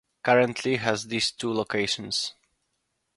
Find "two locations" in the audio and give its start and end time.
1.31-2.33